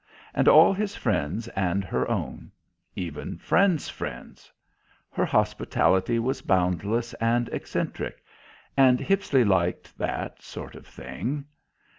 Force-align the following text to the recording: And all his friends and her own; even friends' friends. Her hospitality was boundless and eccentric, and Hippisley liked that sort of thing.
And 0.33 0.47
all 0.47 0.73
his 0.73 0.95
friends 0.95 1.47
and 1.49 1.83
her 1.83 2.09
own; 2.09 2.49
even 2.95 3.37
friends' 3.37 3.87
friends. 3.87 4.51
Her 5.11 5.25
hospitality 5.25 6.17
was 6.17 6.41
boundless 6.41 7.13
and 7.21 7.47
eccentric, 7.49 8.23
and 8.75 8.99
Hippisley 8.99 9.43
liked 9.43 9.95
that 9.99 10.41
sort 10.41 10.73
of 10.75 10.87
thing. 10.87 11.45